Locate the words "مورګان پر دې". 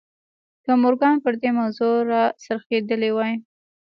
0.81-1.49